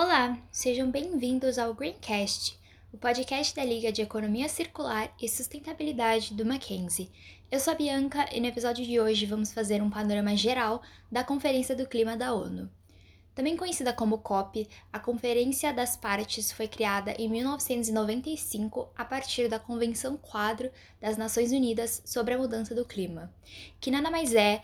Olá, 0.00 0.38
sejam 0.52 0.88
bem-vindos 0.88 1.58
ao 1.58 1.74
Greencast, 1.74 2.56
o 2.92 2.96
podcast 2.96 3.52
da 3.52 3.64
Liga 3.64 3.90
de 3.90 4.00
Economia 4.00 4.48
Circular 4.48 5.12
e 5.20 5.28
Sustentabilidade 5.28 6.34
do 6.34 6.46
Mackenzie. 6.46 7.10
Eu 7.50 7.58
sou 7.58 7.72
a 7.72 7.76
Bianca 7.76 8.28
e 8.32 8.38
no 8.38 8.46
episódio 8.46 8.86
de 8.86 9.00
hoje 9.00 9.26
vamos 9.26 9.52
fazer 9.52 9.82
um 9.82 9.90
panorama 9.90 10.36
geral 10.36 10.80
da 11.10 11.24
Conferência 11.24 11.74
do 11.74 11.84
Clima 11.84 12.16
da 12.16 12.32
ONU. 12.32 12.70
Também 13.34 13.56
conhecida 13.56 13.92
como 13.92 14.18
COP, 14.18 14.68
a 14.92 15.00
Conferência 15.00 15.72
das 15.72 15.96
Partes 15.96 16.52
foi 16.52 16.68
criada 16.68 17.10
em 17.18 17.28
1995 17.28 18.92
a 18.94 19.04
partir 19.04 19.48
da 19.48 19.58
Convenção 19.58 20.16
Quadro 20.16 20.70
das 21.00 21.16
Nações 21.16 21.50
Unidas 21.50 22.00
sobre 22.04 22.34
a 22.34 22.38
Mudança 22.38 22.72
do 22.72 22.84
Clima, 22.84 23.34
que 23.80 23.90
nada 23.90 24.12
mais 24.12 24.32
é 24.32 24.62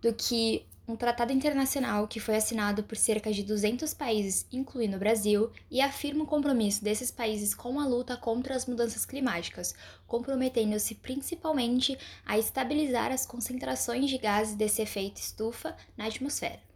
do 0.00 0.14
que 0.14 0.64
um 0.90 0.96
tratado 0.96 1.32
internacional 1.32 2.08
que 2.08 2.18
foi 2.18 2.36
assinado 2.36 2.82
por 2.82 2.96
cerca 2.96 3.32
de 3.32 3.44
200 3.44 3.94
países, 3.94 4.46
incluindo 4.50 4.96
o 4.96 4.98
Brasil, 4.98 5.50
e 5.70 5.80
afirma 5.80 6.24
o 6.24 6.26
compromisso 6.26 6.82
desses 6.82 7.10
países 7.10 7.54
com 7.54 7.78
a 7.78 7.86
luta 7.86 8.16
contra 8.16 8.56
as 8.56 8.66
mudanças 8.66 9.06
climáticas, 9.06 9.74
comprometendo-se 10.06 10.96
principalmente 10.96 11.96
a 12.26 12.38
estabilizar 12.38 13.12
as 13.12 13.24
concentrações 13.24 14.10
de 14.10 14.18
gases 14.18 14.56
desse 14.56 14.82
efeito 14.82 15.18
estufa 15.18 15.76
na 15.96 16.06
atmosfera. 16.06 16.69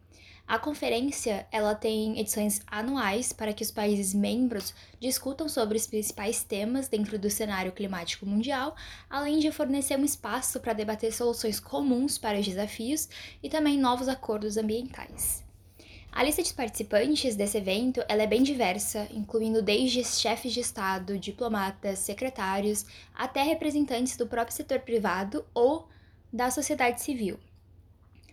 A 0.47 0.59
conferência 0.59 1.47
ela 1.51 1.75
tem 1.75 2.21
edições 2.21 2.61
anuais 2.67 3.33
para 3.33 3.55
que 3.55 3.63
os 3.63 3.71
países 3.71 4.13
membros 4.13 4.75
discutam 5.01 5.49
sobre 5.49 5.79
os 5.79 5.87
principais 5.87 6.45
temas 6.45 6.87
dentro 6.87 7.19
do 7.19 7.31
cenário 7.31 7.73
climático 7.73 8.27
mundial, 8.27 8.77
além 9.09 9.39
de 9.39 9.51
fornecer 9.51 9.99
um 9.99 10.05
espaço 10.05 10.61
para 10.61 10.75
debater 10.75 11.13
soluções 11.15 11.59
comuns 11.59 12.19
para 12.19 12.39
os 12.39 12.47
desafios 12.47 13.09
e 13.43 13.49
também 13.49 13.79
novos 13.79 14.07
acordos 14.07 14.59
ambientais. 14.59 15.43
A 16.13 16.23
lista 16.23 16.43
de 16.43 16.53
participantes 16.53 17.35
desse 17.35 17.57
evento 17.57 18.05
ela 18.07 18.23
é 18.23 18.27
bem 18.27 18.43
diversa, 18.43 19.09
incluindo 19.11 19.63
desde 19.63 20.05
chefes 20.05 20.53
de 20.53 20.61
Estado, 20.61 21.19
diplomatas, 21.19 22.01
secretários, 22.01 22.85
até 23.15 23.43
representantes 23.43 24.17
do 24.17 24.27
próprio 24.27 24.55
setor 24.55 24.81
privado 24.81 25.45
ou 25.55 25.89
da 26.31 26.51
sociedade 26.51 27.03
civil. 27.03 27.41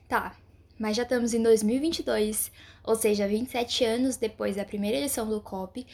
Tá, 0.07 0.35
mas 0.81 0.97
já 0.97 1.03
estamos 1.03 1.31
em 1.35 1.43
2022, 1.43 2.51
ou 2.83 2.95
seja, 2.95 3.27
27 3.27 3.85
anos 3.85 4.17
depois 4.17 4.55
da 4.55 4.65
primeira 4.65 4.97
edição 4.97 5.29
do 5.29 5.39
COP, 5.39 5.85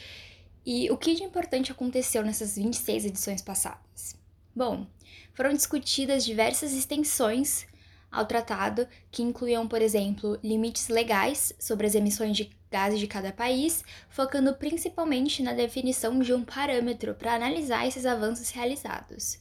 e 0.64 0.90
o 0.90 0.96
que 0.96 1.14
de 1.14 1.22
importante 1.22 1.70
aconteceu 1.70 2.24
nessas 2.24 2.56
26 2.56 3.04
edições 3.04 3.42
passadas? 3.42 4.16
Bom, 4.56 4.86
foram 5.34 5.52
discutidas 5.52 6.24
diversas 6.24 6.72
extensões 6.72 7.66
ao 8.10 8.24
tratado, 8.24 8.88
que 9.10 9.22
incluíam, 9.22 9.68
por 9.68 9.82
exemplo, 9.82 10.38
limites 10.42 10.88
legais 10.88 11.52
sobre 11.58 11.86
as 11.86 11.94
emissões 11.94 12.34
de 12.34 12.50
gases 12.70 12.98
de 12.98 13.06
cada 13.06 13.30
país, 13.30 13.84
focando 14.08 14.54
principalmente 14.54 15.42
na 15.42 15.52
definição 15.52 16.18
de 16.18 16.32
um 16.32 16.42
parâmetro 16.42 17.14
para 17.14 17.34
analisar 17.34 17.86
esses 17.86 18.06
avanços 18.06 18.48
realizados. 18.48 19.38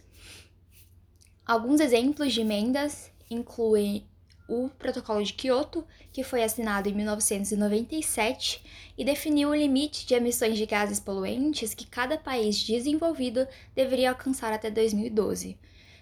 Alguns 1.46 1.80
exemplos 1.80 2.34
de 2.34 2.42
emendas 2.42 3.10
incluem 3.32 4.06
o 4.48 4.70
Protocolo 4.70 5.24
de 5.24 5.34
Kyoto, 5.34 5.86
que 6.12 6.24
foi 6.24 6.44
assinado 6.44 6.88
em 6.88 6.94
1997 6.94 8.64
e 8.98 9.04
definiu 9.04 9.50
o 9.50 9.56
limite 9.56 10.06
de 10.06 10.14
emissões 10.14 10.58
de 10.58 10.66
gases 10.66 11.00
poluentes 11.00 11.74
que 11.74 11.86
cada 11.86 12.18
país 12.18 12.64
desenvolvido 12.64 13.48
deveria 13.76 14.10
alcançar 14.10 14.54
até 14.54 14.70
2012. 14.72 15.58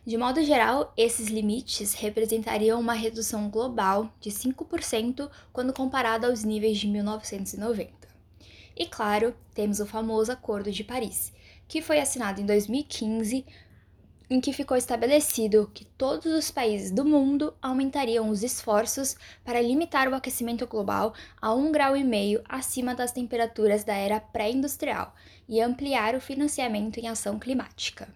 De 0.06 0.18
modo 0.18 0.44
geral, 0.44 0.94
esses 0.96 1.30
limites 1.30 1.96
representariam 1.96 2.80
uma 2.80 2.94
redução 2.94 3.50
global 3.50 4.14
de 4.20 4.30
5% 4.30 5.28
quando 5.52 5.74
comparado 5.74 6.28
aos 6.28 6.44
níveis 6.44 6.78
de 6.78 6.88
1990. 6.88 7.92
E 8.78 8.86
claro, 8.86 9.34
temos 9.56 9.80
o 9.80 9.86
famoso 9.86 10.32
Acordo 10.32 10.72
de 10.72 10.84
Paris, 10.84 11.34
que 11.68 11.82
foi 11.82 12.00
assinado 12.00 12.40
em 12.40 12.46
2015 12.46 13.46
em 14.30 14.42
que 14.42 14.54
ficou 14.54 14.76
estabelecido 14.76 15.70
que 15.74 15.86
todos 15.86 16.26
os 16.26 16.52
países 16.52 16.92
do 16.92 17.06
mundo 17.06 17.54
aumentariam 17.62 18.30
os 18.30 18.44
esforços 18.44 19.16
para 19.44 19.62
limitar 19.62 20.08
o 20.08 20.16
aquecimento 20.16 20.66
global 20.68 21.14
a 21.42 21.50
1,5 21.50 21.72
grau 21.72 21.98
e 21.98 22.04
meio 22.04 22.42
acima 22.48 22.96
das 22.96 23.12
temperaturas 23.12 23.84
da 23.84 23.94
era 23.94 24.20
pré-industrial 24.20 25.14
e 25.48 25.62
ampliar 25.62 26.16
o 26.16 26.22
financiamento 26.22 27.00
em 27.00 27.08
ação 27.08 27.38
climática. 27.38 28.08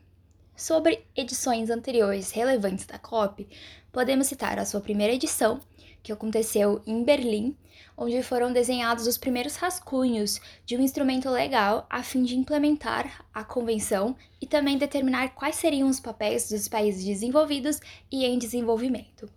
Sobre 0.59 1.05
edições 1.15 1.69
anteriores 1.69 2.31
relevantes 2.31 2.85
da 2.85 2.99
COP, 2.99 3.47
podemos 3.93 4.27
citar 4.27 4.59
a 4.59 4.65
sua 4.65 4.81
primeira 4.81 5.13
edição, 5.13 5.61
que 6.03 6.11
aconteceu 6.11 6.81
em 6.85 7.01
Berlim, 7.01 7.55
onde 7.97 8.21
foram 8.21 8.51
desenhados 8.51 9.07
os 9.07 9.17
primeiros 9.17 9.55
rascunhos 9.55 10.41
de 10.65 10.75
um 10.75 10.81
instrumento 10.81 11.29
legal 11.29 11.87
a 11.89 12.03
fim 12.03 12.23
de 12.23 12.35
implementar 12.35 13.25
a 13.33 13.41
convenção 13.41 14.13
e 14.41 14.45
também 14.45 14.77
determinar 14.77 15.29
quais 15.29 15.55
seriam 15.55 15.87
os 15.87 16.01
papéis 16.01 16.49
dos 16.49 16.67
países 16.67 17.05
desenvolvidos 17.05 17.79
e 18.11 18.25
em 18.25 18.37
desenvolvimento. 18.37 19.31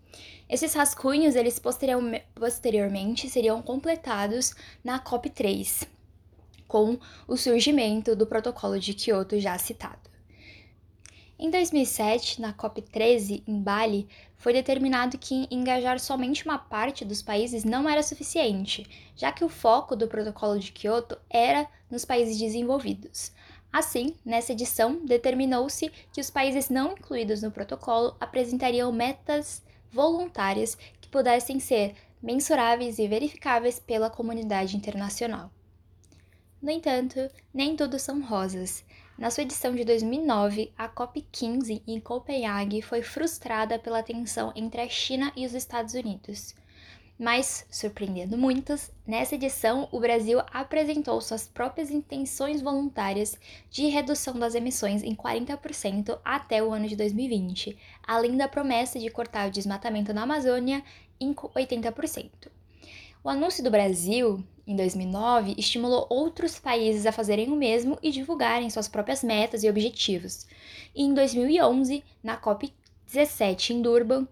Esses 0.49 0.75
rascunhos, 0.75 1.37
eles 1.37 1.63
posteriormente 2.35 3.31
seriam 3.31 3.63
completados 3.63 4.57
na 4.83 4.99
COP3, 4.99 5.87
com 6.67 6.99
o 7.29 7.37
surgimento 7.37 8.17
do 8.17 8.27
protocolo 8.27 8.77
de 8.81 8.93
Kyoto 8.93 9.39
já 9.39 9.57
citado. 9.57 10.12
Em 11.45 11.51
2007, 11.51 12.41
na 12.41 12.53
COP13, 12.53 13.43
em 13.49 13.61
Bali, 13.61 14.07
foi 14.37 14.53
determinado 14.53 15.19
que 15.19 15.49
engajar 15.51 15.99
somente 15.99 16.45
uma 16.45 16.57
parte 16.57 17.05
dos 17.05 17.21
países 17.21 17.65
não 17.65 17.89
era 17.89 18.01
suficiente, 18.01 18.87
já 19.17 19.33
que 19.33 19.45
o 19.45 19.49
foco 19.49 19.97
do 19.97 20.07
Protocolo 20.07 20.57
de 20.57 20.71
Kyoto 20.71 21.19
era 21.29 21.67
nos 21.91 22.05
países 22.05 22.39
desenvolvidos. 22.39 23.33
Assim, 23.73 24.15
nessa 24.25 24.53
edição, 24.53 25.05
determinou-se 25.05 25.91
que 26.13 26.21
os 26.21 26.31
países 26.31 26.71
não 26.71 26.93
incluídos 26.93 27.43
no 27.43 27.51
protocolo 27.51 28.17
apresentariam 28.21 28.93
metas 28.93 29.65
voluntárias 29.91 30.77
que 31.01 31.09
pudessem 31.09 31.59
ser 31.59 31.97
mensuráveis 32.23 33.01
e 33.01 33.09
verificáveis 33.09 33.81
pela 33.81 34.09
comunidade 34.09 34.77
internacional. 34.77 35.51
No 36.63 36.71
entanto, 36.71 37.19
nem 37.53 37.75
tudo 37.75 37.99
são 37.99 38.23
rosas. 38.23 38.85
Na 39.19 39.33
sua 39.33 39.43
edição 39.43 39.75
de 39.75 39.85
2009, 39.85 40.73
a 40.79 40.89
COP15 40.89 41.83
em 41.85 41.99
Copenhague 41.99 42.81
foi 42.81 43.03
frustrada 43.03 43.81
pela 43.81 44.01
tensão 44.01 44.53
entre 44.55 44.81
a 44.81 44.89
China 44.89 45.33
e 45.35 45.45
os 45.45 45.55
Estados 45.55 45.95
Unidos. 45.95 46.55
Mas, 47.19 47.67
surpreendendo 47.69 48.39
muitos, 48.39 48.93
nessa 49.05 49.35
edição 49.35 49.89
o 49.91 49.99
Brasil 49.99 50.41
apresentou 50.53 51.21
suas 51.21 51.49
próprias 51.49 51.91
intenções 51.91 52.63
voluntárias 52.63 53.37
de 53.69 53.89
redução 53.89 54.39
das 54.39 54.55
emissões 54.55 55.03
em 55.03 55.17
40% 55.17 56.21
até 56.25 56.63
o 56.63 56.73
ano 56.73 56.87
de 56.87 56.95
2020, 56.95 57.77
além 58.07 58.37
da 58.37 58.47
promessa 58.47 59.01
de 59.01 59.11
cortar 59.11 59.49
o 59.49 59.53
desmatamento 59.53 60.15
na 60.15 60.23
Amazônia 60.23 60.85
em 61.21 61.35
80%. 61.35 62.31
O 63.25 63.29
anúncio 63.29 63.63
do 63.63 63.71
Brasil, 63.71 64.45
em 64.67 64.77
2009, 64.77 65.55
estimulou 65.59 66.07
outros 66.09 66.59
países 66.59 67.05
a 67.07 67.13
fazerem 67.13 67.51
o 67.51 67.57
mesmo 67.57 67.99
e 68.03 68.11
divulgarem 68.11 68.71
suas 68.71 68.89
próprias 68.89 69.23
metas 69.23 69.65
e 69.65 69.69
objetivos. 69.69 70.47
E 70.95 71.03
em 71.03 71.13
2011, 71.13 72.05
na 72.23 72.41
COP17 72.41 73.71
em 73.71 73.83
Durban, 73.83 74.27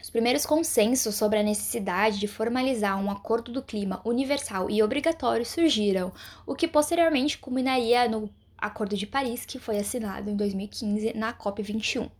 os 0.00 0.10
primeiros 0.10 0.46
consensos 0.46 1.14
sobre 1.14 1.38
a 1.38 1.42
necessidade 1.42 2.18
de 2.18 2.28
formalizar 2.28 3.02
um 3.02 3.10
acordo 3.10 3.50
do 3.50 3.62
clima 3.62 4.00
universal 4.04 4.70
e 4.70 4.82
obrigatório 4.82 5.44
surgiram, 5.44 6.12
o 6.46 6.54
que 6.54 6.68
posteriormente 6.68 7.38
culminaria 7.38 8.08
no 8.08 8.30
Acordo 8.56 8.96
de 8.96 9.06
Paris, 9.06 9.46
que 9.46 9.58
foi 9.58 9.78
assinado 9.78 10.28
em 10.28 10.36
2015 10.36 11.14
na 11.14 11.32
COP21. 11.32 12.10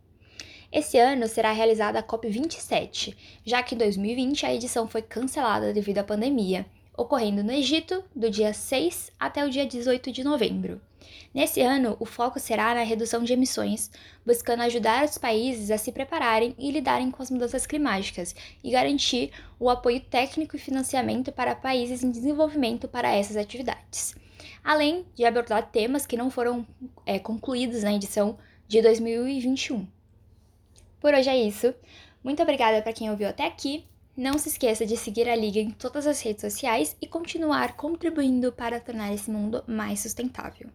Esse 0.71 0.97
ano 0.97 1.27
será 1.27 1.51
realizada 1.51 1.99
a 1.99 2.03
COP27, 2.03 3.15
já 3.43 3.61
que 3.61 3.75
em 3.75 3.77
2020 3.77 4.45
a 4.45 4.53
edição 4.53 4.87
foi 4.87 5.01
cancelada 5.01 5.73
devido 5.73 5.97
à 5.97 6.03
pandemia, 6.03 6.65
ocorrendo 6.99 7.41
no 7.41 7.51
Egito 7.53 8.03
do 8.13 8.29
dia 8.29 8.53
6 8.53 9.11
até 9.17 9.45
o 9.45 9.49
dia 9.49 9.65
18 9.65 10.11
de 10.11 10.21
novembro. 10.21 10.81
Nesse 11.33 11.61
ano, 11.61 11.95
o 11.97 12.05
foco 12.05 12.39
será 12.39 12.75
na 12.75 12.83
redução 12.83 13.23
de 13.23 13.31
emissões, 13.31 13.89
buscando 14.25 14.63
ajudar 14.63 15.05
os 15.05 15.17
países 15.17 15.71
a 15.71 15.77
se 15.77 15.93
prepararem 15.93 16.53
e 16.59 16.69
lidarem 16.71 17.09
com 17.09 17.23
as 17.23 17.31
mudanças 17.31 17.65
climáticas 17.65 18.35
e 18.61 18.71
garantir 18.71 19.31
o 19.57 19.69
apoio 19.69 20.01
técnico 20.01 20.57
e 20.57 20.59
financiamento 20.59 21.31
para 21.31 21.55
países 21.55 22.03
em 22.03 22.11
desenvolvimento 22.11 22.85
para 22.85 23.15
essas 23.15 23.37
atividades, 23.37 24.13
além 24.61 25.05
de 25.15 25.23
abordar 25.23 25.71
temas 25.71 26.05
que 26.05 26.17
não 26.17 26.29
foram 26.29 26.67
é, 27.05 27.17
concluídos 27.17 27.83
na 27.83 27.93
edição 27.93 28.37
de 28.67 28.81
2021. 28.81 29.87
Por 30.99 31.13
hoje 31.13 31.29
é 31.29 31.37
isso. 31.37 31.73
Muito 32.21 32.43
obrigada 32.43 32.81
para 32.81 32.91
quem 32.91 33.09
ouviu 33.09 33.29
até 33.29 33.45
aqui. 33.45 33.85
Não 34.19 34.37
se 34.37 34.49
esqueça 34.49 34.85
de 34.85 34.97
seguir 34.97 35.29
a 35.29 35.35
Liga 35.37 35.61
em 35.61 35.71
todas 35.71 36.05
as 36.05 36.21
redes 36.21 36.41
sociais 36.41 36.93
e 37.01 37.07
continuar 37.07 37.77
contribuindo 37.77 38.51
para 38.51 38.77
tornar 38.77 39.13
esse 39.13 39.31
mundo 39.31 39.63
mais 39.65 40.01
sustentável. 40.01 40.69